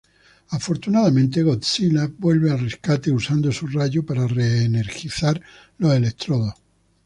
Afortunadamente, 0.47 1.43
Godzilla 1.43 2.09
vuelve 2.17 2.49
al 2.49 2.57
rescate, 2.61 3.11
usando 3.11 3.51
su 3.51 3.67
rayo 3.67 4.03
para 4.03 4.25
re-energizar 4.25 5.39
los 5.77 5.93
electrodos. 5.93 6.55